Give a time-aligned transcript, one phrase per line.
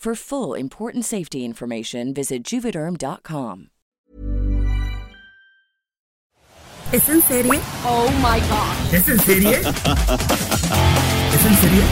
[0.00, 3.68] For full important safety information, visit juvederm.com.
[6.90, 7.60] ¿Es en serie?
[7.84, 8.94] Oh my god.
[8.94, 9.50] ¿Es en serie?
[9.60, 9.66] ¿Es
[11.44, 11.82] en serie?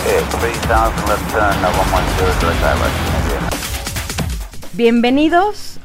[0.00, 2.96] Okay, 3000 left turn, 110 direct direct.
[4.74, 5.78] Bienvenidos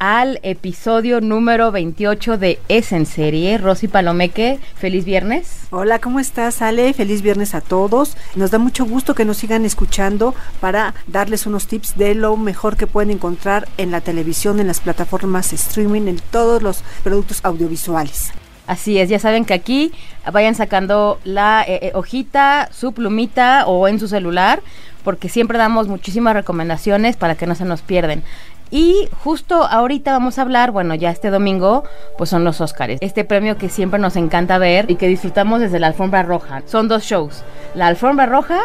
[0.00, 3.58] al episodio número 28 de Es en Serie.
[3.58, 5.68] Rosy Palomeque, feliz viernes.
[5.68, 6.94] Hola, ¿cómo estás, Ale?
[6.94, 8.16] Feliz viernes a todos.
[8.34, 12.78] Nos da mucho gusto que nos sigan escuchando para darles unos tips de lo mejor
[12.78, 18.32] que pueden encontrar en la televisión, en las plataformas streaming, en todos los productos audiovisuales.
[18.66, 19.92] Así es, ya saben que aquí
[20.32, 24.62] vayan sacando la eh, eh, hojita, su plumita o en su celular,
[25.02, 28.22] porque siempre damos muchísimas recomendaciones para que no se nos pierden.
[28.70, 31.84] Y justo ahorita vamos a hablar, bueno, ya este domingo,
[32.16, 32.98] pues son los Óscares.
[33.02, 36.62] Este premio que siempre nos encanta ver y que disfrutamos desde la alfombra roja.
[36.66, 37.42] Son dos shows,
[37.74, 38.60] la alfombra roja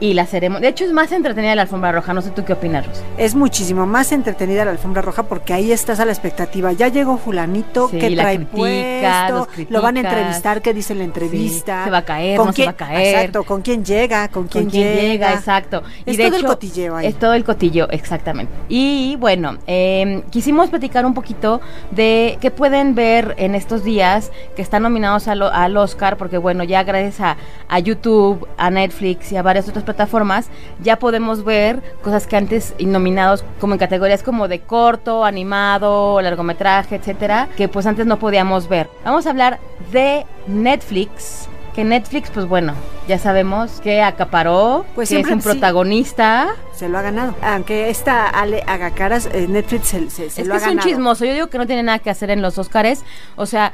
[0.00, 0.66] y la ceremonia.
[0.66, 2.12] De hecho, es más entretenida la alfombra roja.
[2.14, 3.00] No sé tú qué opinas, Rosy.
[3.16, 6.72] Es muchísimo más entretenida la alfombra roja porque ahí estás a la expectativa.
[6.72, 10.94] Ya llegó fulanito, Sí, que trae criticas, los puesto, lo van a entrevistar, qué dice
[10.94, 11.78] la entrevista.
[11.80, 13.14] Sí, se va a caer, ¿Con no se quién- va a caer.
[13.14, 15.82] Exacto, con quién llega, con quién, con quién llega, exacto.
[16.04, 17.06] Es de todo el cotilleo ahí.
[17.06, 18.52] Es todo el cotillo, exactamente.
[18.68, 21.60] Y bueno, eh, quisimos platicar un poquito
[21.90, 26.64] de qué pueden ver en estos días que están nominados al, al Oscar, porque bueno,
[26.64, 27.36] ya gracias a,
[27.68, 30.48] a YouTube, a Netflix y a varias otras plataformas,
[30.82, 36.96] ya podemos ver cosas que antes nominados como en categorías como de corto, animado, largometraje,
[36.96, 38.90] etcétera, que pues antes no podíamos ver.
[39.04, 39.58] Vamos a hablar
[39.92, 41.48] de Netflix.
[41.74, 42.72] Que Netflix, pues bueno,
[43.06, 45.48] ya sabemos que acaparó, Pues que es un sí.
[45.50, 46.48] protagonista.
[46.72, 47.34] Se lo ha ganado.
[47.42, 50.62] Aunque esta Ale haga caras, eh, Netflix se, se- se es lo que ha es
[50.62, 50.88] un ganado.
[50.88, 51.24] chismoso.
[51.26, 53.04] Yo digo que no tiene nada que hacer en los Oscars.
[53.36, 53.72] O sea,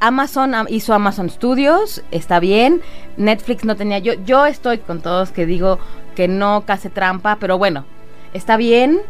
[0.00, 2.80] Amazon am- hizo Amazon Studios, está bien.
[3.16, 3.98] Netflix no tenía.
[3.98, 5.78] Yo, yo estoy con todos que digo
[6.14, 7.84] que no case trampa, pero bueno,
[8.32, 9.00] está bien.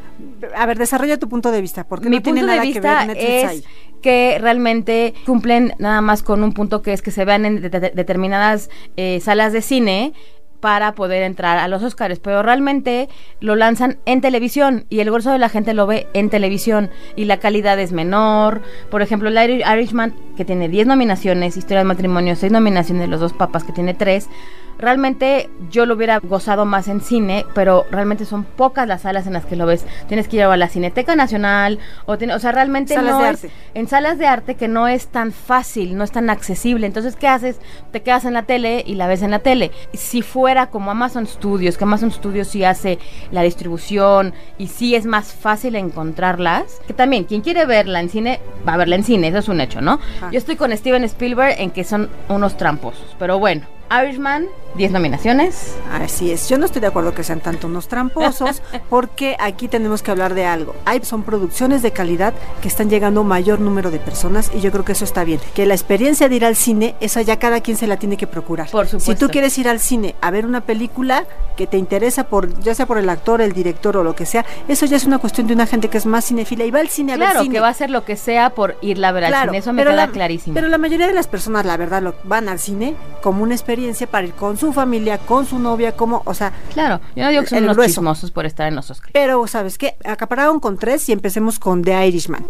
[0.56, 2.72] A ver, desarrolla tu punto de vista, porque Mi no tiene punto de nada que
[2.72, 3.64] vista ver Netflix es ahí.
[4.02, 7.68] que realmente cumplen nada más con un punto que es que se vean en de-
[7.70, 10.12] de- determinadas eh, salas de cine
[10.60, 13.08] para poder entrar a los Oscars, pero realmente
[13.40, 17.26] lo lanzan en televisión y el grueso de la gente lo ve en televisión y
[17.26, 18.62] la calidad es menor.
[18.90, 23.20] Por ejemplo, el Irish- Irishman, que tiene 10 nominaciones, Historia de matrimonio, 6 nominaciones, Los
[23.20, 24.28] dos papas, que tiene 3.
[24.78, 29.32] Realmente yo lo hubiera gozado más en cine, pero realmente son pocas las salas en
[29.32, 29.84] las que lo ves.
[30.06, 33.24] Tienes que ir a la Cineteca Nacional, o, tiene- o sea, realmente Salas no de
[33.24, 33.50] es arte.
[33.74, 36.86] en salas de arte que no es tan fácil, no es tan accesible.
[36.86, 37.60] Entonces, ¿qué haces?
[37.92, 39.72] Te quedas en la tele y la ves en la tele.
[39.94, 42.98] Si fuera como Amazon Studios, que Amazon Studios sí hace
[43.32, 48.40] la distribución y sí es más fácil encontrarlas, que también quien quiere verla en cine,
[48.66, 49.98] va a verla en cine, eso es un hecho, ¿no?
[50.18, 50.30] Ajá.
[50.30, 53.66] Yo estoy con Steven Spielberg en que son unos tramposos, pero bueno.
[53.90, 55.74] Irishman, 10 nominaciones.
[55.92, 60.02] Así es, yo no estoy de acuerdo que sean tanto unos tramposos, porque aquí tenemos
[60.02, 60.74] que hablar de algo.
[60.84, 64.60] Hay son producciones de calidad que están llegando a un mayor número de personas y
[64.60, 65.40] yo creo que eso está bien.
[65.54, 68.26] Que la experiencia de ir al cine, esa ya cada quien se la tiene que
[68.26, 68.68] procurar.
[68.70, 69.26] Por Si supuesto.
[69.26, 71.24] tú quieres ir al cine a ver una película
[71.56, 74.44] que te interesa por, ya sea por el actor, el director o lo que sea,
[74.68, 76.88] eso ya es una cuestión de una gente que es más cinefila y va al
[76.88, 77.54] cine a ver Claro, cine.
[77.54, 79.72] que va a hacer lo que sea por irla a ver al Claro, cine, eso
[79.72, 80.54] me queda la- clarísimo.
[80.54, 83.77] Pero la mayoría de las personas, la verdad, lo, van al cine como una experiencia
[84.10, 87.42] para ir con su familia, con su novia, como, o sea, Claro, yo no digo
[87.42, 87.94] que son unos grueso.
[87.94, 89.12] chismosos por estar en los Oscars.
[89.12, 89.96] pero ¿sabes qué?
[90.04, 92.44] Acapararon con tres y empecemos con The Irishman.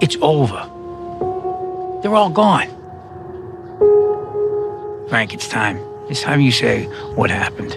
[0.00, 0.60] It's over.
[2.02, 2.68] They're all gone.
[5.08, 5.80] Frank, it's time.
[6.10, 7.76] It's time you say what happened.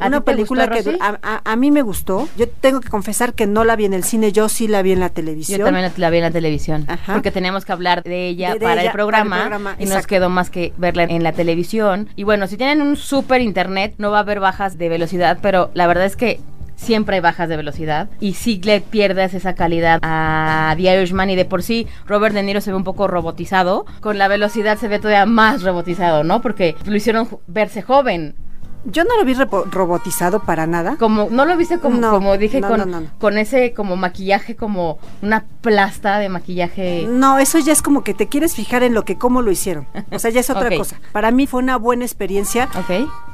[0.00, 2.28] ¿A Una película gustó, que a, a- a mí me gustó.
[2.36, 4.92] Yo tengo que confesar que no la vi en el cine, yo sí la vi
[4.92, 5.58] en la televisión.
[5.58, 6.84] Yo también la- la vi en la televisión.
[6.88, 7.12] Ajá.
[7.14, 9.76] Porque teníamos que hablar de ella, De- de para, ella el programa, para el programa,
[9.78, 12.08] y nos quedó más que verla en la televisión.
[12.16, 15.70] Y bueno, si tienen un super internet, no va a haber bajas de velocidad, pero
[15.74, 16.40] la verdad es que
[16.76, 21.36] siempre hay bajas de velocidad y sí le pierdes esa calidad a The Irishman y
[21.36, 24.88] de por sí Robert De Niro se ve un poco robotizado, con la velocidad se
[24.88, 26.40] ve todavía más robotizado, ¿no?
[26.40, 28.34] Porque lo hicieron verse joven.
[28.84, 29.34] Yo no lo vi
[29.70, 30.96] robotizado para nada.
[30.96, 34.56] Como, ¿no lo viste como, No, como dije no, con, no, con ese como maquillaje,
[34.56, 37.06] como una plasta de maquillaje?
[37.08, 39.86] No, eso ya es como que te quieres fijar en lo que cómo lo hicieron.
[40.10, 41.00] O sea, ya es otra cosa.
[41.12, 42.68] Para mí fue una buena experiencia.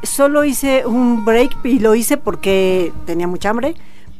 [0.02, 3.76] Solo hice un break y lo hice porque tenía mucha hambre,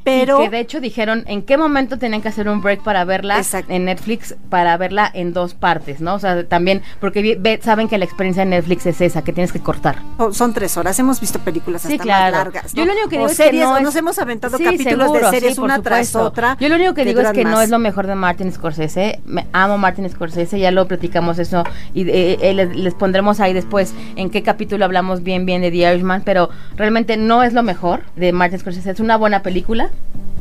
[0.07, 3.05] pero Y que de hecho dijeron en qué momento tenían que hacer un break para
[3.05, 3.73] verla Exacto.
[3.73, 6.15] en Netflix, para verla en dos partes, ¿no?
[6.15, 9.53] O sea, también, porque ve- saben que la experiencia de Netflix es esa, que tienes
[9.53, 9.97] que cortar.
[10.17, 10.97] son- son tres horas.
[11.01, 12.37] Hemos visto películas Sí, hasta claro.
[12.37, 12.73] más largas.
[12.73, 14.65] Yo lo único que O digo que series, no o es- nos hemos aventado Sí,
[14.65, 16.57] capítulos seguro, de series sí, una tras otra.
[16.61, 19.21] Yo lo único que, digo es que no es lo mejor de Martin Scorsese.
[19.27, 21.65] Me amo Martin Scorsese, ya lo platicamos eso
[21.95, 25.71] y eh, eh, les, les pondremos ahí después en qué capítulo hablamos bien bien de
[25.73, 28.91] The Irishman, pero realmente no es lo mejor de Martin Scorsese.
[28.93, 29.91] Es una buena película,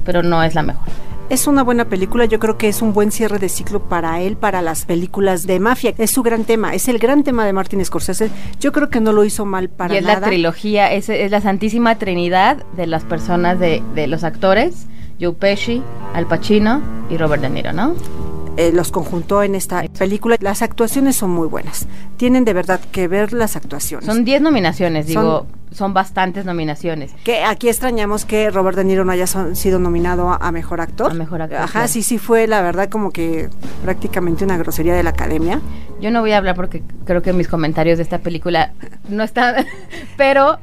[0.04, 0.84] pero no es la mejor.
[1.28, 4.38] Es una buena película, yo creo que es un buen cierre de ciclo para él,
[4.38, 5.96] para las películas de mafia.
[5.98, 8.30] Es su gran tema, es el gran tema de Martin Scorsese.
[8.60, 10.20] Yo creo que no lo hizo mal para y es nada.
[10.20, 14.86] la trilogía, es, es la santísima trinidad de las personas, de, de los actores,
[15.20, 15.82] Joe Pesci,
[16.14, 17.96] Al Pacino y Robert De Niro, ¿no?
[18.58, 20.38] Eh, los conjuntó en esta película.
[20.40, 21.88] Las actuaciones son muy buenas.
[22.18, 24.06] Tienen de verdad que ver las actuaciones.
[24.06, 27.12] Son 10 nominaciones, digo, son bastantes nominaciones.
[27.26, 30.80] que aquí extrañamos que Robert De Niro no haya son- sido nominado a, a mejor
[30.80, 31.12] actor.
[31.12, 31.88] A mejor actor, Ajá, claro.
[31.90, 33.50] sí, sí fue la verdad como que
[33.84, 35.60] prácticamente una grosería de la academia.
[36.00, 38.72] Yo no voy a hablar porque creo que mis comentarios de esta película
[39.10, 39.66] no están,
[40.18, 40.60] pero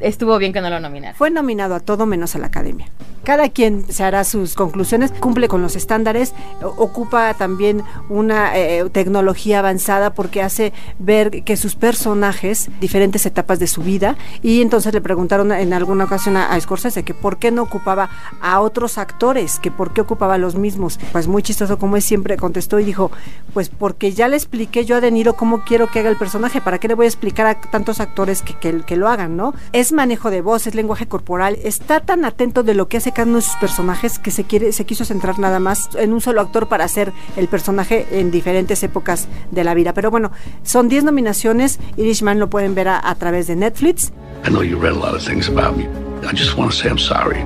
[0.00, 1.16] estuvo bien que no lo nominaran.
[1.16, 2.86] Fue nominado a todo menos a la academia.
[3.24, 6.32] Cada quien se hará sus conclusiones, cumple con los estándares,
[6.62, 13.66] ocupa también una eh, tecnología avanzada porque hace ver que sus personajes, diferentes etapas de
[13.66, 17.62] su vida, y entonces le preguntaron en alguna ocasión a, Scorsese que por qué no
[17.62, 18.08] ocupaba
[18.40, 20.98] a otros actores, que por qué ocupaba a los mismos.
[21.12, 23.10] Pues muy chistoso como es siempre contestó y dijo,
[23.52, 26.62] pues porque ya le expliqué yo a De Niro cómo quiero que haga el personaje,
[26.62, 29.52] ¿para qué le voy a explicar a tantos actores que, que lo hagan, no?
[29.72, 33.28] Es manejo de voz, es lenguaje corporal, está tan atento de lo que hace cada
[33.28, 36.40] uno de sus personajes que se quiere, se quiso centrar nada más en un solo
[36.40, 39.92] actor para hacer el personaje en diferentes épocas de la vida.
[39.92, 40.32] Pero bueno,
[40.62, 44.12] son 10 nominaciones, Irishman lo pueden ver a, a través de Netflix.
[44.44, 45.84] I know you read a lot of things about me.
[46.26, 47.44] I just want to say I'm sorry.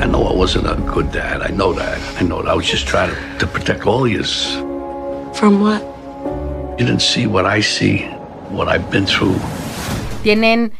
[0.00, 1.42] I know I wasn't a good dad.
[1.42, 1.98] I know that.
[2.18, 2.50] I know that.
[2.50, 4.24] I was just trying to, to protect all of you.
[5.34, 5.82] From what?
[6.78, 8.08] You didn't see what I see,
[8.50, 9.36] what I've been through.
[10.22, 10.72] Tienen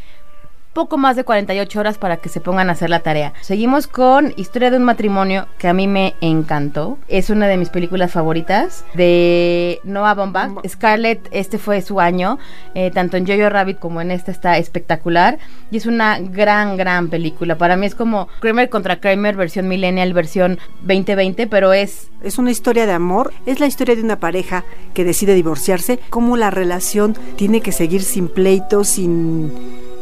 [0.72, 3.32] poco más de 48 horas para que se pongan a hacer la tarea.
[3.40, 6.98] Seguimos con Historia de un matrimonio que a mí me encantó.
[7.08, 10.66] Es una de mis películas favoritas de Noah Baumbach.
[10.66, 12.38] Scarlett, este fue su año.
[12.74, 15.38] eh, tanto en Jojo Rabbit como en esta está espectacular.
[15.70, 17.58] Y es una gran, gran película.
[17.58, 22.50] Para mí es como Kramer contra Kramer, versión millennial, versión 2020, pero es Es una
[22.50, 24.64] historia de amor, es la historia de una pareja
[24.94, 29.52] que decide divorciarse, cómo la relación tiene que seguir sin pleitos, sin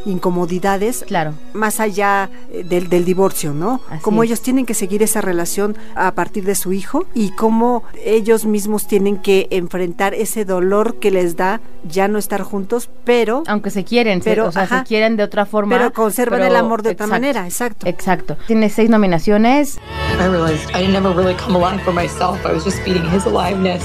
[0.08, 1.34] incomodidades, Claro.
[1.52, 3.80] más allá eh, del, del divorcio, ¿no?
[3.90, 4.28] Así Cómo es.
[4.30, 8.86] ellos tienen que seguir esa relación a partir de su hijo y cómo ellos mismos
[8.86, 13.84] tienen que enfrentar ese dolor que les da ya no estar juntos, pero aunque se
[13.84, 14.80] quieren, se- Pero, o sea, ajá.
[14.80, 15.76] se quieren de otra forma.
[15.76, 17.86] Pero conservan el amor de otra manera, exacto.
[17.86, 18.36] Exacto.
[18.46, 19.78] Tiene seis nominaciones.
[20.20, 22.38] I realized I never really come alive for myself.
[22.44, 23.82] I was just feeding his aliveness.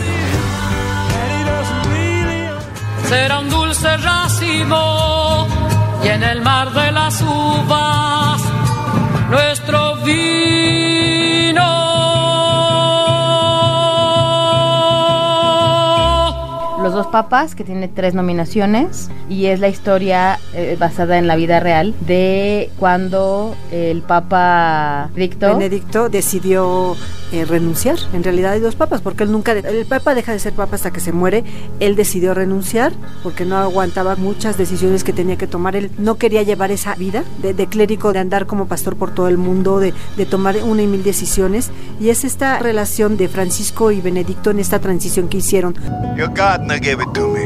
[3.07, 5.47] será un dulce racimo
[6.03, 8.41] y en el mar de las uvas
[9.29, 10.23] nuestro vino.
[16.81, 21.35] Los dos papas, que tiene tres nominaciones, y es la historia eh, basada en la
[21.35, 26.95] vida real de cuando el papa Benedicto Benedicto decidió
[27.33, 27.97] eh, renunciar.
[28.13, 30.91] En realidad hay dos papas, porque él nunca, el papa deja de ser papa hasta
[30.91, 31.43] que se muere.
[31.79, 35.75] Él decidió renunciar porque no aguantaba muchas decisiones que tenía que tomar.
[35.75, 39.27] Él no quería llevar esa vida de, de clérigo, de andar como pastor por todo
[39.27, 41.71] el mundo, de, de tomar una y mil decisiones.
[41.99, 45.75] Y es esta relación de Francisco y Benedicto en esta transición que hicieron.
[46.15, 47.45] Your gardener gave it to me.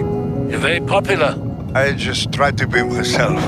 [0.49, 1.35] You're very popular.
[1.73, 3.39] I just try to be myself,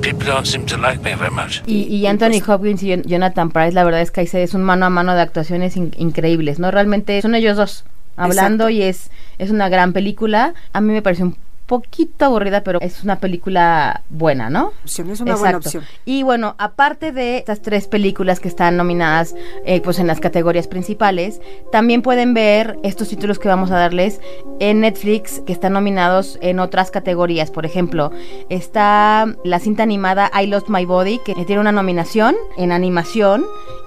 [0.00, 1.62] people don't seem to like me very much.
[1.66, 4.54] y, y Anthony Hopkins y Jon- Jonathan Price, la verdad es que ahí se- es
[4.54, 6.70] un mano a mano de actuaciones in- increíbles, ¿no?
[6.70, 7.84] Realmente son ellos dos
[8.16, 8.70] hablando Exacto.
[8.70, 10.54] y es, es una gran película.
[10.72, 14.72] A mí me pareció un poquito aburrida, pero es una película buena, ¿no?
[14.84, 15.84] Opción, es una buena opción.
[16.04, 20.68] Y bueno, aparte de estas tres películas que están nominadas eh, pues en las categorías
[20.68, 21.40] principales,
[21.72, 24.20] también pueden ver estos títulos que vamos a darles
[24.60, 27.50] en Netflix que están nominados en otras categorías.
[27.50, 28.12] Por ejemplo,
[28.48, 33.44] está la cinta animada I Lost My Body, que tiene una nominación en animación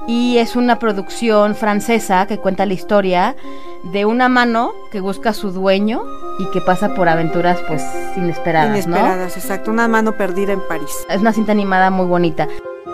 [0.08, 3.36] y es una producción francesa que cuenta la historia
[3.84, 6.02] de una mano que busca a su dueño
[6.40, 7.82] y que pasa por aventuras pues
[8.18, 11.06] inesperadas, Inesperadas, exacto, una mano perdida en París.
[11.10, 12.48] Es una cinta animada muy bonita.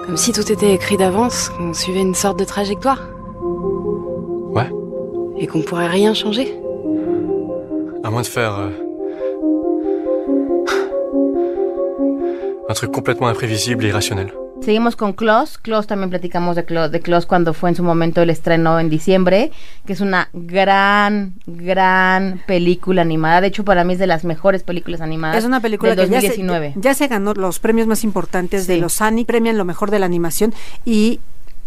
[0.05, 3.01] Comme si tout était écrit d'avance, qu'on suivait une sorte de trajectoire.
[4.51, 4.69] Ouais.
[5.37, 6.59] Et qu'on pourrait rien changer.
[8.03, 8.53] À moins de faire...
[8.59, 8.69] euh,
[12.69, 14.31] Un truc complètement imprévisible et irrationnel.
[14.65, 15.59] Seguimos con Klaus.
[15.59, 18.89] Klaus también platicamos de Klaus, de Klaus cuando fue en su momento el estreno en
[18.89, 19.51] diciembre,
[19.85, 23.41] que es una gran, gran película animada.
[23.41, 25.37] De hecho, para mí es de las mejores películas animadas.
[25.37, 26.73] Es una película del que ya se, 2019.
[26.77, 30.07] ya se ganó los premios más importantes de los Annie, premian lo mejor de la
[30.07, 30.51] animación
[30.83, 31.19] y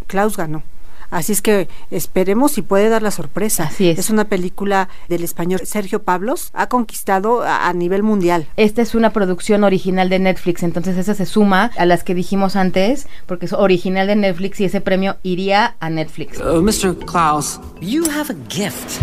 [0.08, 0.64] Klaus ganó.
[1.10, 3.64] Así es que esperemos si puede dar la sorpresa.
[3.64, 3.98] Así es.
[3.98, 8.46] Es una película del español Sergio Pablos, ha conquistado a, a nivel mundial.
[8.56, 12.56] Esta es una producción original de Netflix, entonces esa se suma a las que dijimos
[12.56, 16.40] antes, porque es original de Netflix y ese premio iría a Netflix.
[16.40, 16.96] Oh, Mr.
[17.06, 19.00] Klaus, you have a gift.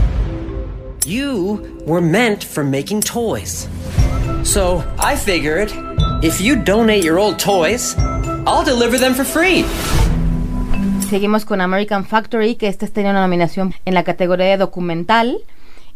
[1.06, 3.68] You were meant for making toys.
[4.44, 5.72] So I figured
[6.24, 7.96] if you donate your old toys,
[8.48, 9.66] I'll deliver them for free.
[11.10, 15.38] Seguimos con American Factory, que esta tiene una nominación en la categoría de documental.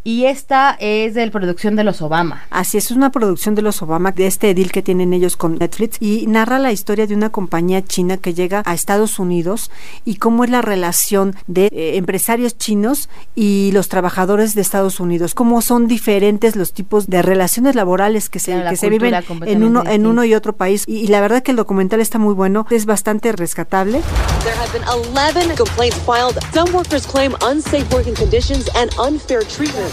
[0.03, 2.45] Y esta es de la producción de los Obama.
[2.49, 5.57] Así es, es una producción de los Obama, de este deal que tienen ellos con
[5.57, 9.71] Netflix, y narra la historia de una compañía china que llega a Estados Unidos
[10.05, 15.35] y cómo es la relación de eh, empresarios chinos y los trabajadores de Estados Unidos,
[15.35, 19.13] cómo son diferentes los tipos de relaciones laborales que se, Claro, que se viven
[19.45, 20.83] en uno, en uno y otro país.
[20.87, 24.01] Y, y la verdad que el documental está muy bueno, es bastante rescatable.
[24.43, 26.39] There have been 11 complaints filed.
[26.53, 29.88] Some workers claim unsafe working conditions and unfair treatment.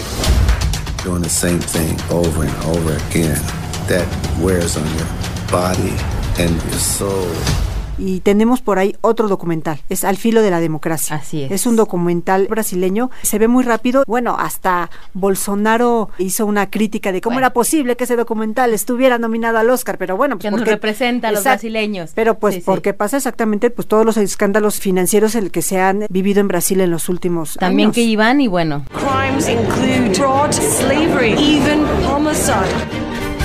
[1.03, 3.41] Doing the same thing over and over again.
[3.87, 4.07] That
[4.41, 5.07] wears on your
[5.51, 5.95] body
[6.39, 7.76] and your soul.
[7.99, 11.17] Y tenemos por ahí otro documental, es Al filo de la democracia.
[11.17, 11.51] Así es.
[11.51, 14.05] Es un documental brasileño, se ve muy rápido.
[14.07, 17.47] Bueno, hasta Bolsonaro hizo una crítica de cómo Bueno.
[17.47, 20.71] era posible que ese documental estuviera nominado al Oscar, pero bueno, pues Que nos porque-
[20.73, 22.11] representa a los brasileños.
[22.15, 22.65] Pero pues Sí, sí.
[22.67, 26.81] porque pasa exactamente pues todos los escándalos financieros el que se han vivido en Brasil
[26.81, 27.95] en los últimos También años.
[27.95, 28.85] que iban y bueno.
[28.93, 32.57] Crimes include fraud, slavery, even homicide.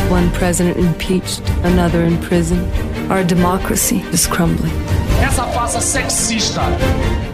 [0.10, 2.60] One president impeached, another in prison.
[3.12, 4.72] Our democracy is crumbling.
[5.22, 6.65] Essa farsa sexista.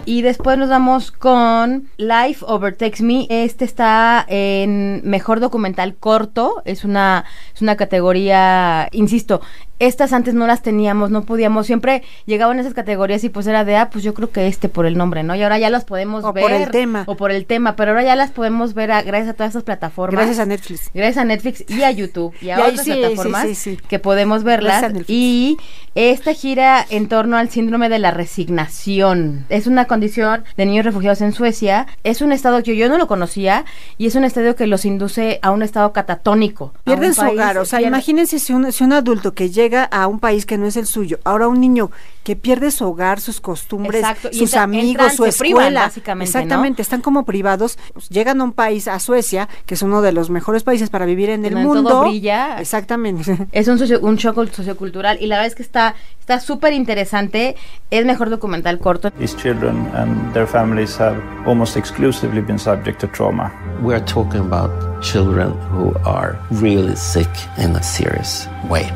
[0.06, 3.28] Y después nos vamos con Life Overtakes Me.
[3.30, 6.64] Este está en mejor documental corto.
[6.66, 9.42] Es una, es una categoría, insisto,
[9.80, 13.76] estas antes no las teníamos, no podíamos, siempre llegaban esas categorías y pues era de,
[13.76, 15.36] ah, pues yo creo que este por el nombre, ¿no?
[15.36, 16.44] Y ahora ya las podemos O ver.
[16.44, 17.04] por el tema.
[17.06, 19.64] O por el tema, pero ahora ya las podemos ver a- gracias a todas estas
[19.64, 20.16] plataformas.
[20.26, 20.90] Gracias a Netflix.
[20.94, 23.78] Gracias a Netflix y a YouTube y a Y otras sí, plataformas sí, sí.
[23.88, 24.74] que podemos verlas.
[24.82, 25.10] Gracias a Netflix.
[25.10, 25.58] Y
[25.96, 29.46] esta gira en torno al síndrome de la resignación.
[29.50, 31.88] Es una condición de niños refugiados en Suecia.
[32.04, 33.66] Es un estado que yo no lo conocía
[33.98, 36.74] y es un estado que los induce a un estado catatónico.
[36.84, 40.08] Pierden su hogar, o sea, pierde- imagínense si un, si un adulto que llega a
[40.08, 41.92] un país que no es el suyo, ahora un niño
[42.24, 45.82] que pierde su hogar, sus costumbres, Exacto, sus entra- amigos, entran, su se privan, escuela,
[45.82, 46.40] básicamente, ¿no?
[46.40, 47.78] exactamente, están como privados,
[48.10, 51.30] llegan a un país, a Suecia, que es uno de los mejores países para vivir
[51.30, 52.60] en el todo mundo, brilla.
[52.60, 56.74] exactamente, Es un, socio- un shock sociocultural y la verdad es que está está súper
[56.74, 57.56] interesante.
[57.90, 59.12] Es mejor documental corto.
[59.12, 63.50] These children and their families have almost exclusively been subject to trauma.
[63.82, 64.70] We're talking about
[65.02, 68.92] children who are really sick in a serious way.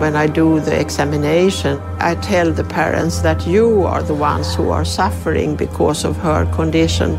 [0.00, 4.70] When I do the examination, I tell the parents that you are the ones who
[4.70, 7.12] are suffering because of her condition.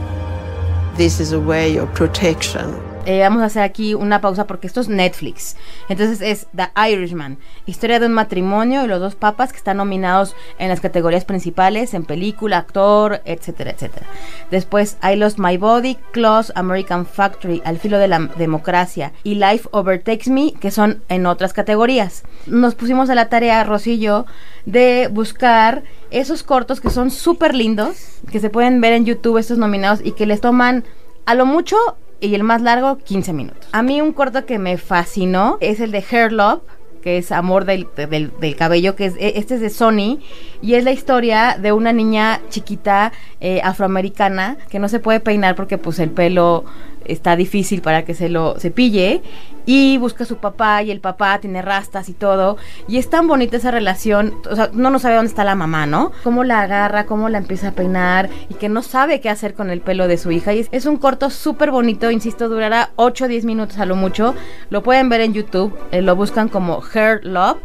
[0.96, 2.83] This is a way of protection.
[3.06, 5.58] Eh, vamos a hacer aquí una pausa porque esto es Netflix.
[5.90, 10.36] Entonces es The Irishman, historia de un matrimonio y los dos papas que están nominados
[10.58, 14.06] en las categorías principales, en película, actor, etcétera, etcétera.
[14.52, 19.68] Después I Lost My Body, Close, American Factory, Al filo de la democracia y Life
[19.72, 22.24] Overtakes Me, que son en otras categorías.
[22.46, 24.26] Nos pusimos a la tarea, Rosillo,
[24.66, 29.58] de buscar esos cortos que son súper lindos, que se pueden ver en YouTube, estos
[29.58, 30.86] nominados, y que les toman
[31.26, 31.76] a lo mucho
[32.24, 33.68] y el más largo 15 minutos.
[33.72, 36.62] A mí un corto que me fascinó es el de Hair Love
[37.04, 40.20] que es Amor del, del, Cabello, que es este es de Sony,
[40.62, 43.12] y es la historia de una niña chiquita
[43.42, 46.64] eh, afroamericana que no se puede peinar porque pues el pelo
[47.04, 49.22] está difícil para que se lo cepille
[49.66, 52.58] y busca a su papá y el papá tiene rastas y todo.
[52.88, 55.86] Y es tan bonita esa relación, o sea, no no sabe dónde está la mamá,
[55.86, 56.12] ¿no?
[56.24, 59.70] Cómo la agarra, cómo la empieza a peinar y que no sabe qué hacer con
[59.70, 60.54] el pelo de su hija.
[60.54, 64.36] Y es, un corto súper bonito, insisto, durará 8 o 10 minutos a lo mucho.
[64.70, 67.58] Lo pueden ver en YouTube, eh, lo buscan como Her Love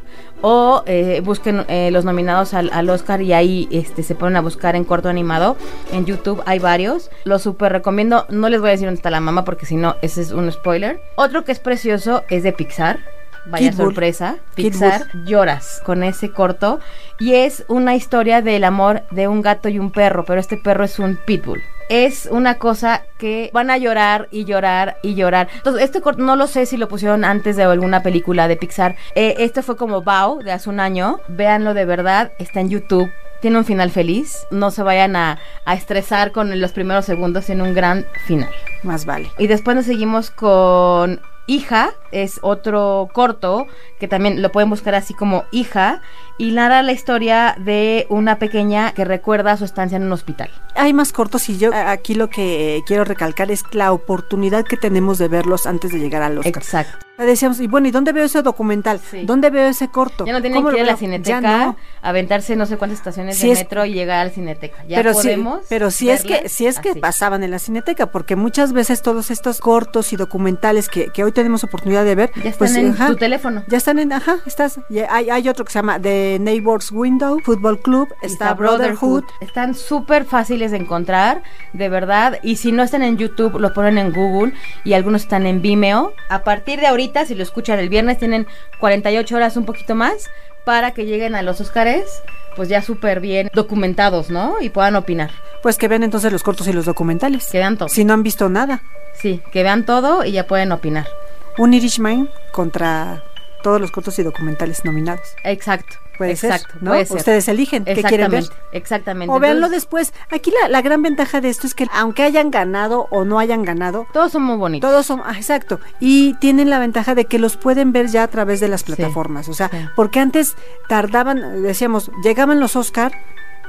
[0.42, 4.40] o eh, busquen eh, los nominados al, al, Oscar y ahí este, se ponen a
[4.40, 5.57] buscar en corto animado.
[5.92, 7.11] En YouTube hay varios.
[7.25, 8.26] Lo súper recomiendo.
[8.28, 10.50] No les voy a decir dónde está la mamá porque si no, ese es un
[10.52, 11.00] spoiler.
[11.16, 12.99] Otro que es precioso es de Pixar.
[13.47, 14.37] Vaya Kid sorpresa.
[14.54, 16.80] Pixar lloras con ese corto.
[17.18, 20.85] Y es una historia del amor de un gato y un perro, pero este perro
[20.85, 21.62] es un pitbull.
[21.88, 25.49] Es una cosa que van a llorar y llorar y llorar.
[25.54, 28.97] Entonces, este corto no lo sé si lo pusieron antes de alguna película de Pixar.
[29.14, 31.21] Eh, este fue como Bao de hace un año.
[31.28, 33.11] Véanlo de verdad, está en YouTube.
[33.40, 34.47] Tiene un final feliz.
[34.50, 37.47] No se vayan a, a estresar con los primeros segundos.
[37.47, 38.50] Tiene un gran final.
[38.83, 39.30] Más vale.
[39.38, 43.66] Y después nos seguimos con Hija, es otro corto
[43.98, 46.02] que también lo pueden buscar así como Hija
[46.36, 50.50] y narra la historia de una pequeña que recuerda su estancia en un hospital.
[50.74, 55.16] Hay más cortos y yo aquí lo que quiero recalcar es la oportunidad que tenemos
[55.16, 56.62] de verlos antes de llegar al Oscar.
[56.62, 57.07] Exacto.
[57.18, 59.00] Decíamos, y bueno, ¿y dónde veo ese documental?
[59.10, 59.25] Sí.
[59.25, 60.25] ¿Dónde veo ese corto?
[60.25, 61.76] Ya no tienen ¿Cómo que ir a la cineteca, no.
[62.00, 64.84] aventarse no sé cuántas estaciones Si de es- metro y llegar a la cineteca.
[64.88, 65.60] Ya pero podemos.
[65.68, 67.00] pero sí es que sí es que así.
[67.00, 71.32] pasaban en la cineteca, porque muchas veces todos estos cortos y documentales que, que hoy
[71.32, 73.64] tenemos oportunidad de ver, Ya están pues, en ajá, tu teléfono.
[73.66, 74.78] Ya están en, ajá, estás.
[75.10, 79.25] hay, hay otro que se llama The Neighbors Window, Football Club, está Brotherhood.
[79.40, 82.38] Están súper fáciles de encontrar, de verdad.
[82.42, 84.52] Y si no están en YouTube, lo ponen en Google
[84.84, 86.12] y algunos están en Vimeo.
[86.28, 88.46] A partir de ahorita, si lo escuchan el viernes, tienen
[88.80, 90.30] 48 horas, un poquito más,
[90.64, 92.22] para que lleguen a los Oscars,
[92.56, 94.56] pues ya súper bien documentados, ¿no?
[94.60, 95.30] Y puedan opinar.
[95.62, 97.48] Pues que vean entonces los cortos y los documentales.
[97.50, 97.88] Que vean todo.
[97.88, 98.82] Si no han visto nada.
[99.14, 101.08] Sí, que vean todo y ya pueden opinar.
[101.56, 103.24] Un Irishman contra
[103.62, 105.34] todos los cortos y documentales nominados.
[105.44, 105.96] Exacto.
[106.18, 106.90] Puede exacto, ser, ¿no?
[106.90, 107.16] puede ser.
[107.16, 108.44] Ustedes eligen qué quieren ver.
[108.72, 109.32] Exactamente.
[109.32, 110.12] O véanlo Entonces, después.
[110.30, 113.62] Aquí la, la gran ventaja de esto es que aunque hayan ganado o no hayan
[113.62, 114.90] ganado, Todos son muy bonitos.
[114.90, 118.28] todos son, ah, exacto, y tienen la ventaja de que los pueden ver ya a
[118.28, 119.48] través de las plataformas.
[119.48, 119.76] O sea, sí.
[119.94, 120.57] porque antes
[120.88, 123.12] tardaban, decíamos, llegaban los Oscar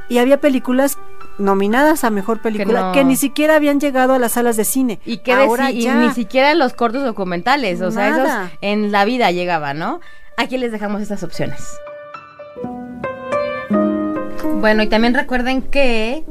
[0.09, 0.97] y había películas
[1.37, 3.09] nominadas a mejor película que, no.
[3.09, 4.99] ni siquiera habían llegado a las salas de cine.
[5.05, 5.95] Y que ahora y ya.
[5.95, 10.01] ni siquiera los cortos documentales, o sea, esos en la vida llegaban, ¿no?
[10.35, 11.61] Aquí les dejamos estas opciones.
[14.55, 16.23] Bueno, y también recuerden que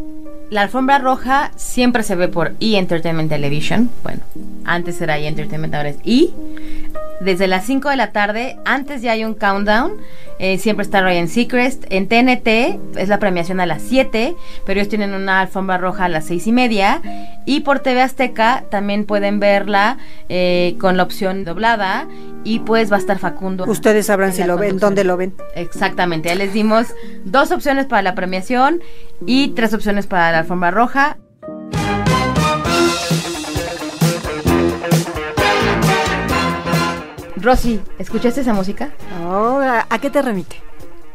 [0.51, 2.77] la alfombra roja siempre se ve por E!
[2.77, 3.91] Entertainment Television.
[4.03, 4.21] Bueno,
[4.65, 5.27] antes era E!
[5.27, 6.31] Entertainment, ahora es E!
[7.21, 9.93] Desde las 5 de la tarde, antes ya hay un countdown.
[10.41, 11.85] eh, siempre está Ryan Seacrest.
[11.91, 16.09] En TNT es la premiación a las 7, pero ellos tienen una alfombra roja a
[16.09, 17.03] las 6 y media.
[17.45, 22.07] Y por TV Azteca también pueden verla eh, con la opción doblada.
[22.45, 23.65] Y pues va a estar Facundo.
[23.67, 25.35] Ustedes sabrán si lo ven, dónde lo ven.
[25.57, 26.87] Exactamente, ya les dimos
[27.25, 28.81] dos opciones para la premiación
[29.27, 31.19] y tres opciones para la alfombra roja.
[37.43, 38.91] Rosy, ¿escuchaste esa música?
[39.25, 40.57] Oh, ¿a, qué te remite?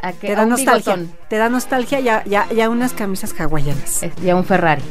[0.01, 0.27] ¿A qué?
[0.27, 0.95] Te A da nostalgia.
[0.95, 1.17] bigotón.
[1.29, 4.03] Te da nostalgia ya, ya, ya unas camisas hawaianas.
[4.03, 4.83] Es- Y a un Ferrari.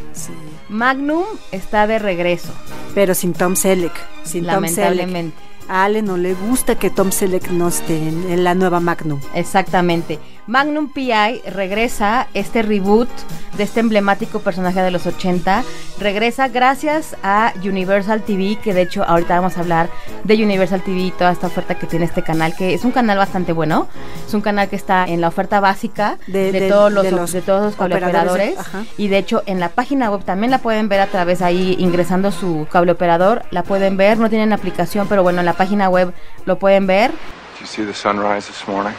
[0.68, 2.52] Magnum está de regreso.
[2.94, 3.92] Pero sin Tom Selleck.
[4.24, 4.76] Sin Tom Selleck.
[4.78, 5.36] Lamentablemente.
[5.68, 9.20] A Ale no le gusta que Tom Selleck no esté en, en la nueva Magnum.
[9.34, 10.18] Exactamente.
[10.48, 13.08] Magnum PI regresa este reboot
[13.56, 15.62] de este emblemático personaje de los 80.
[16.00, 19.88] Regresa gracias a Universal TV, que de hecho ahorita vamos a hablar
[20.24, 23.18] de Universal TV y toda esta oferta que tiene este canal, que es un canal
[23.18, 23.86] bastante bueno.
[24.26, 27.10] Es un canal que está en la oferta básica de, De- de- todos los, de
[27.12, 28.88] los de todos los operadores, cableoperadores.
[28.98, 32.32] Y de hecho en la página web también la pueden ver a través ahí ingresando
[32.32, 33.44] su cable operador.
[33.52, 36.12] La pueden ver, no tienen aplicación, pero bueno, en la página web
[36.46, 37.10] lo pueden ver.
[37.12, 38.92] Did you see the sunrise this morning?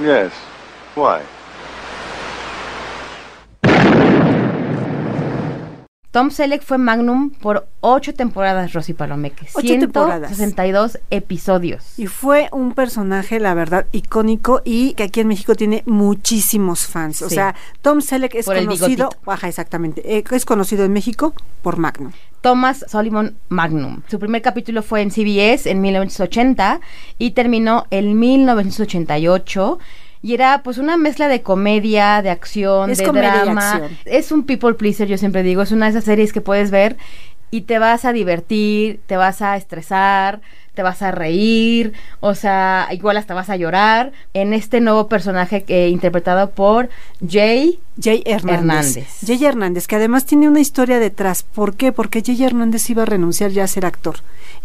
[0.00, 0.34] Yes.
[0.94, 1.26] Why?
[6.16, 9.48] Tom Selleck fue Magnum por ocho temporadas, Rosy Palomeque.
[9.52, 10.34] Ocho temporadas.
[10.34, 11.98] 162 episodios.
[11.98, 17.20] Y fue un personaje, la verdad, icónico y que aquí en México tiene muchísimos fans.
[17.20, 21.76] O sea, Tom Selleck es Por conocido, ajá, exactamente, eh, es conocido en México por
[21.76, 22.12] Magnum.
[22.40, 24.00] Thomas Solomon Magnum.
[24.08, 26.80] Su primer capítulo fue en CBS en 1980
[27.18, 29.78] y terminó en 1988.
[30.26, 33.74] Y era pues una mezcla de comedia, de acción, Es de drama.
[33.74, 33.96] acción.
[34.06, 35.62] Es un people pleaser, yo siempre digo.
[35.62, 36.96] Es una de esas series que puedes ver
[37.52, 40.40] y te vas a divertir, te vas a estresar,
[40.76, 45.64] te vas a reír, o sea, igual hasta vas a llorar en este nuevo personaje
[45.64, 46.90] que interpretado por
[47.26, 48.96] Jay Jay Hernández.
[48.96, 49.08] Hernández.
[49.26, 51.42] Jay Hernández, que además tiene una historia detrás.
[51.42, 51.92] ¿Por qué?
[51.92, 54.16] Porque Jay Hernández iba a renunciar ya a ser actor.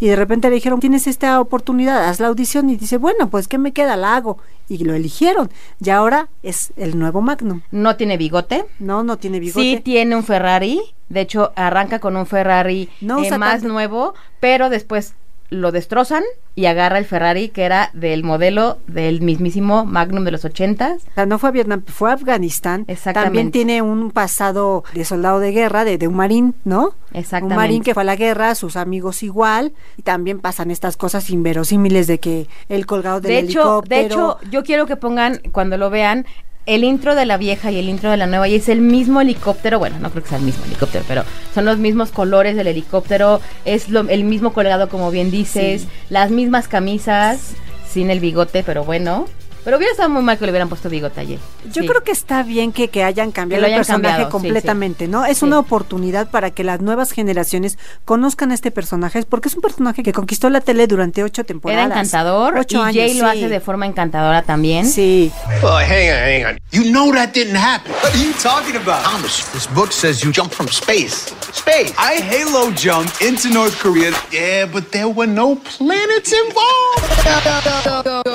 [0.02, 2.69] Y de repente le dijeron, tienes esta oportunidad, haz la audición.
[2.69, 3.95] Y dice, bueno, pues ¿qué me queda?
[3.95, 4.38] La hago.
[4.67, 5.50] Y lo eligieron.
[5.84, 7.62] Y ahora es el nuevo Magnum.
[7.71, 8.65] No tiene bigote.
[8.80, 9.62] No, no tiene bigote.
[9.62, 10.82] Sí tiene un Ferrari.
[11.08, 13.67] De hecho, arranca con un Ferrari No eh, más tanto.
[13.67, 15.13] nuevo, pero después
[15.51, 16.23] lo destrozan
[16.55, 21.03] y agarra el Ferrari que era del modelo del mismísimo Magnum de los ochentas.
[21.11, 22.85] O sea, no fue a Vietnam, fue a Afganistán.
[22.87, 23.27] Exactamente.
[23.27, 26.95] También tiene un pasado de soldado de guerra, de, de un marín, ¿no?
[27.13, 27.53] Exactamente.
[27.53, 29.73] Un marín que fue a la guerra, sus amigos igual.
[29.97, 33.99] Y también pasan estas cosas inverosímiles de que el colgado del De hecho, helicóptero.
[33.99, 36.25] de hecho, yo quiero que pongan cuando lo vean
[36.65, 39.19] el intro de la vieja y el intro de la nueva y es el mismo
[39.21, 42.67] helicóptero, bueno, no creo que sea el mismo helicóptero, pero son los mismos colores del
[42.67, 45.88] helicóptero, es lo- el mismo colgado como bien dices, Sí.
[46.10, 47.54] las mismas camisas
[47.89, 49.26] sin el bigote, pero bueno.
[49.63, 51.39] Pero hubiera estado muy mal que le hubieran puesto bigote ayer.
[51.71, 51.88] Yo Sí.
[51.88, 55.26] creo que está bien que, que hayan cambiado el hayan personaje cambiado, sí, completamente, ¿no?
[55.26, 55.45] Es Sí.
[55.45, 60.02] una oportunidad para que las nuevas generaciones conozcan a este personaje, porque es un personaje
[60.04, 61.86] que conquistó la tele durante ocho temporadas.
[61.86, 63.38] Era encantador Ocho y años, Jay lo sí.
[63.38, 64.86] hace de forma encantadora también.
[64.88, 65.32] Sí.
[65.62, 66.60] Oh, hang on, hang on.
[66.71, 67.91] You know that didn't happen.
[68.04, 69.04] What are you talking about?
[69.04, 71.28] Thomas, this book says you jumped from space.
[71.54, 71.93] Space.
[71.97, 74.12] I Halo jumped into North Korea.
[74.32, 78.32] Yeah, but there were no planets involved.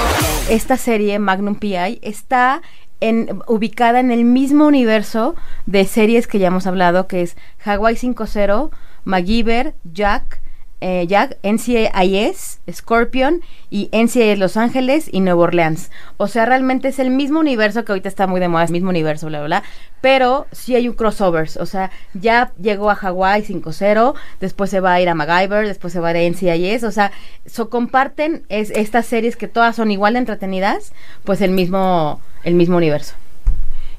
[0.49, 2.63] esta serie Magnum PI está
[3.01, 5.35] en, ubicada en el mismo universo
[5.67, 8.71] de series que ya hemos hablado, que es Hawaii 5.0,
[9.05, 10.41] MacGyver, Jack,
[10.81, 15.91] eh, Jack, NCIS, Scorpion y NCIS Los Ángeles y Nueva Orleans.
[16.19, 18.75] O sea, realmente es el mismo universo que ahorita está muy de moda, es el
[18.75, 19.63] mismo universo, bla, bla, bla.
[20.01, 21.57] Pero sí hay un crossovers.
[21.57, 25.93] O sea, ya llegó a Hawaii 5.0, después se va a ir a MacGyver, después
[25.93, 26.85] se va a ir a NCIS.
[26.85, 27.13] O sea,
[27.47, 30.93] so comparten es, estas series que todas son igual de entretenidas,
[31.25, 33.15] pues el mismo, el mismo universo.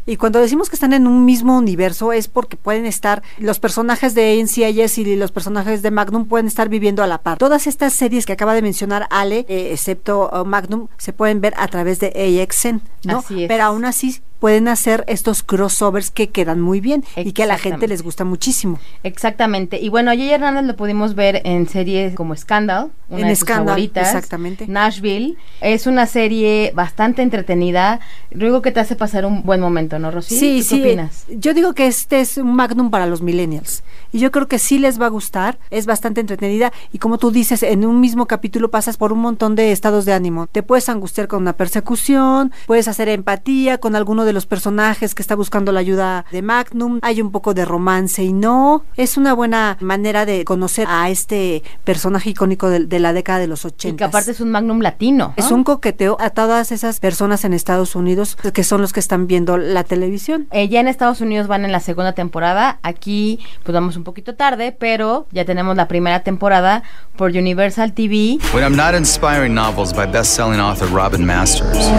[0.07, 4.15] Y cuando decimos que están en un mismo universo es porque pueden estar, los personajes
[4.15, 7.37] de NCIS y los personajes de Magnum pueden estar viviendo a la par.
[7.37, 11.53] Todas estas series que acaba de mencionar Ale, eh, excepto uh, Magnum, se pueden ver
[11.57, 12.07] a través de
[12.41, 13.19] AXN, ¿no?
[13.19, 13.47] Así es.
[13.49, 17.57] Pero aún así pueden hacer estos crossovers que quedan muy bien y que a la
[17.57, 18.79] gente les gusta muchísimo.
[19.03, 19.79] Exactamente.
[19.81, 23.35] Y bueno, a Jay Hernández lo pudimos ver en series como Scandal, una En de
[23.35, 24.07] sus Scandal, favoritas.
[24.07, 24.67] exactamente.
[24.67, 25.37] Nashville.
[25.61, 27.99] Es una serie bastante entretenida.
[28.31, 30.37] Luego que te hace pasar un buen momento, ¿no, Rosy?
[30.37, 30.81] Sí, ¿Tú sí.
[30.81, 31.25] ¿Qué opinas?
[31.29, 33.83] Yo digo que este es un magnum para los millennials.
[34.11, 35.57] Y yo creo que sí les va a gustar.
[35.69, 36.71] Es bastante entretenida.
[36.91, 40.13] Y como tú dices, en un mismo capítulo pasas por un montón de estados de
[40.13, 40.47] ánimo.
[40.47, 45.21] Te puedes angustiar con una persecución, puedes hacer empatía con alguno de los personajes que
[45.21, 46.99] está buscando la ayuda de Magnum.
[47.01, 48.83] Hay un poco de romance y no.
[48.95, 53.47] Es una buena manera de conocer a este personaje icónico de, de la década de
[53.47, 53.87] los 80.
[53.87, 55.33] Y que aparte es un magnum latino.
[55.35, 55.57] Es ¿no?
[55.57, 59.57] un coqueteo a todas esas personas en Estados Unidos que son los que están viendo
[59.57, 60.47] la televisión.
[60.51, 62.79] Eh, ya en Estados Unidos van en la segunda temporada.
[62.83, 66.83] Aquí, pues vamos un poquito tarde, pero ya tenemos la primera temporada
[67.15, 68.39] por Universal TV.
[68.53, 71.91] When I'm not inspiring novels by best-selling author Robin Masters,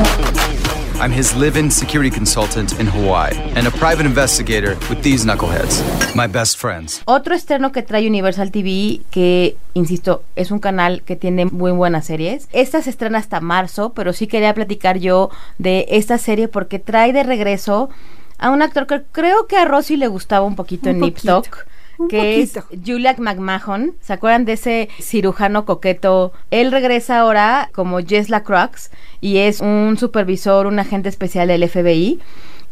[1.01, 5.81] I'm his live-in security consultant in Hawaii and a private investigator with these knuckleheads,
[6.17, 7.03] my best friends.
[7.05, 12.07] Otro estreno que trae Universal TV, que, insisto, es un canal que tiene muy buenas
[12.07, 12.49] series.
[12.53, 17.13] Esta se estrena hasta marzo, pero sí quería platicar yo de esta serie porque trae
[17.13, 17.91] de regreso
[18.39, 21.19] a un actor que creo que a Rosy le gustaba un poquito Un en Nip
[21.19, 21.65] Tuck,
[21.99, 22.65] un que poquito.
[22.71, 23.95] es Julian McMahon.
[24.01, 26.33] ¿Se acuerdan de ese cirujano coqueto?
[26.51, 32.21] Él regresa ahora como Jess Lacroix y es un supervisor, un agente especial del FBI.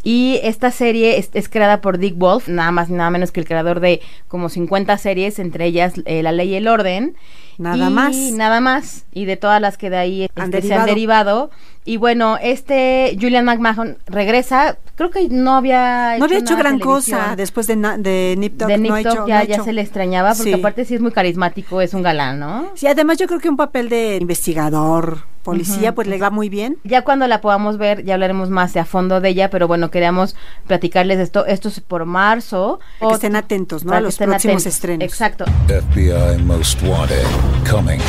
[0.04, 3.40] Y esta serie es, es creada por Dick Wolf, nada más y nada menos que
[3.40, 7.16] el creador de como 50 series, entre ellas eh, La Ley y el Orden.
[7.58, 8.16] Nada Y más.
[8.32, 9.04] Nada más.
[9.12, 11.50] Y de todas las que de ahí este, se han derivado.
[11.88, 14.76] Y bueno, este Julian McMahon regresa.
[14.96, 17.18] Creo que no había No había hecho nada gran televisión.
[17.20, 18.66] cosa después de, na- de Nip Tuck.
[18.68, 20.52] De no Nip ha Tuck hecho- ya, no ha ya hecho- se le extrañaba, porque
[20.54, 20.58] Sí.
[20.58, 22.70] aparte sí es muy carismático, es un galán, ¿no?
[22.74, 26.76] Sí, además yo creo que un papel de investigador, policía, pues le va muy bien.
[26.82, 29.90] Ya cuando la podamos ver, ya hablaremos más de a fondo de ella, pero bueno,
[29.92, 30.34] queríamos
[30.66, 31.46] platicarles de esto.
[31.46, 32.80] Esto es por marzo.
[32.98, 33.92] Para que estén atentos, ¿no?
[33.92, 34.66] A los próximos atentos.
[34.66, 35.04] estrenos.
[35.04, 35.44] Exacto.
[35.68, 37.22] FBI Most Wanted
[37.70, 38.00] coming.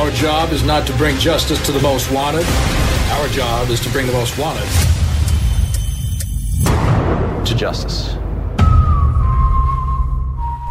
[0.00, 2.44] Our job is not to bring justice to the most wanted.
[3.10, 4.68] Our job is to bring the most wanted
[7.46, 8.14] to justice.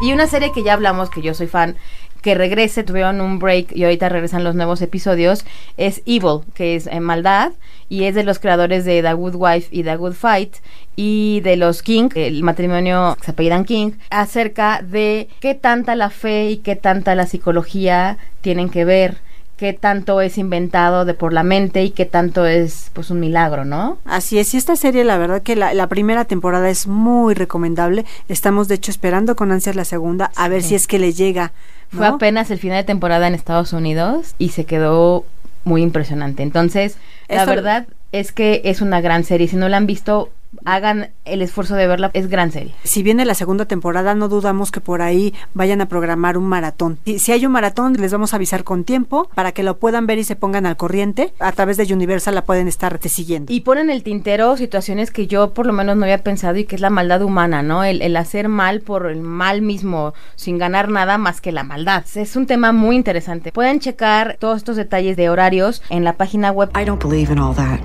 [0.04, 1.78] Y una serie que ya hablamos, que yo soy fan,
[2.22, 5.46] que regrese, tuvieron un break y ahorita regresan los nuevos episodios,
[5.78, 7.54] es Evil, que es eh, maldad,
[7.90, 10.58] y es de los creadores de The Good Wife y The Good Fight,
[10.96, 16.12] y de los King, el matrimonio que se apellidan King, acerca de qué tanta la
[16.12, 19.27] fe y qué tanta la psicología tienen que ver
[19.58, 23.66] qué tanto es inventado de por la mente y qué tanto es pues un milagro,
[23.66, 23.98] ¿no?
[24.06, 28.06] Así es, y esta serie la verdad que la, la primera temporada es muy recomendable,
[28.30, 31.52] estamos de hecho esperando con ansias la segunda, a ver si es que le llega.
[31.92, 31.98] ¿no?
[31.98, 35.26] Fue apenas el final de temporada en Estados Unidos y se quedó
[35.64, 36.44] muy impresionante.
[36.44, 39.48] Entonces, la verdad es que es una gran serie.
[39.48, 40.30] Si no la han visto,
[40.66, 42.12] hagan el esfuerzo de verla.
[42.14, 42.74] Es gran serie.
[42.84, 47.00] Si viene la segunda temporada, no dudamos que por ahí vayan a programar un maratón.
[47.06, 50.08] Y si hay un maratón, les vamos a avisar con tiempo para que lo puedan
[50.08, 51.34] ver y se pongan al corriente.
[51.40, 53.52] A través de Universal la pueden estar siguiendo.
[53.52, 56.76] Y ponen el tintero situaciones que yo por lo menos no había pensado y que
[56.76, 57.84] es la maldad humana, ¿no?
[57.84, 62.04] El, el hacer mal por el mal mismo, sin ganar nada más que la maldad.
[62.16, 63.52] Es un tema muy interesante.
[63.52, 66.70] Pueden checar todos estos detalles de horarios en la página web.
[66.80, 67.80] I don't believe in all that.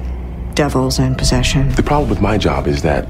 [0.54, 1.70] Devils and possession.
[1.70, 3.08] The problem with my job is that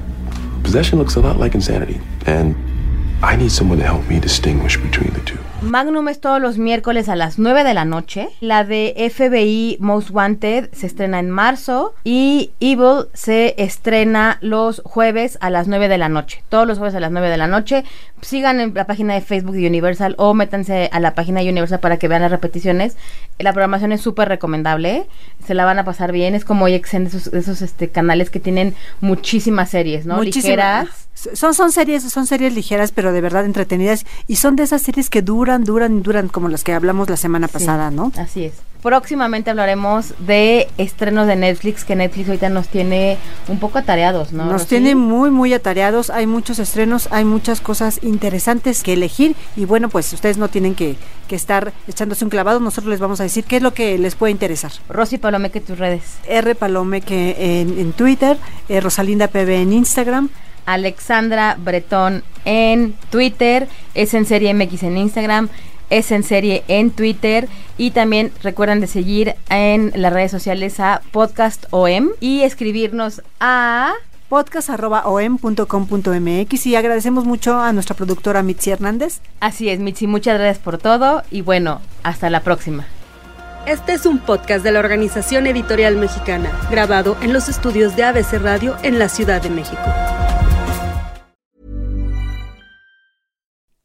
[0.63, 2.55] possession looks a lot like insanity, and
[3.23, 5.42] I need someone to help me distinguish between the two.
[5.63, 8.29] Magnum es todos los miércoles a las 9 de la noche.
[8.41, 11.93] La de FBI Most Wanted se estrena en marzo.
[12.03, 16.43] Y Evil se estrena los jueves a las 9 de la noche.
[16.49, 17.85] Todos los jueves a las 9 de la noche.
[18.21, 21.79] Sigan en la página de Facebook de Universal o métanse a la página de Universal
[21.79, 22.97] para que vean las repeticiones.
[23.39, 25.07] La programación es súper recomendable.
[25.45, 26.35] Se la van a pasar bien.
[26.35, 30.17] Es como EXN, esos, esos este, canales que tienen muchísimas series, ¿no?
[30.17, 30.43] Muchísimas.
[30.45, 31.03] Ligeras.
[31.13, 34.05] Son, son series, son series ligeras, pero de verdad entretenidas.
[34.27, 37.47] Y son de esas series que duran, duran, duran, como las que hablamos la semana
[37.47, 38.11] Sí, pasada, ¿no?
[38.17, 38.53] Así es.
[38.81, 44.43] Próximamente hablaremos de estrenos de Netflix, que Netflix ahorita nos tiene un poco atareados, ¿no?
[44.43, 44.65] Nos Rosy?
[44.67, 46.09] tiene muy, muy atareados.
[46.09, 49.37] Hay muchos estrenos, hay muchas cosas interesantes que elegir.
[49.55, 50.97] Y bueno, pues ustedes no tienen que,
[51.29, 52.59] que estar echándose un clavado.
[52.59, 54.73] Nosotros les vamos a decir qué es lo que les puede interesar.
[54.89, 56.03] Rosy Palomeque, tus redes.
[56.27, 58.37] R Palomeque en, en Twitter,
[58.67, 60.29] eh, Rosalinda PB en Instagram.
[60.65, 65.49] Alexandra Bretón en Twitter, es en serie MX en Instagram,
[65.89, 67.47] es en serie en Twitter
[67.77, 73.93] y también recuerden de seguir en las redes sociales a Podcast OM y escribirnos a
[74.29, 79.21] podcast.om.com.mx y agradecemos mucho a nuestra productora Mitzi Hernández.
[79.39, 82.87] Así es, Mitzi, muchas gracias por todo y bueno, hasta la próxima.
[83.67, 88.33] Este es un podcast de la Organización Editorial Mexicana, grabado en los estudios de ABC
[88.41, 89.79] Radio en la Ciudad de México.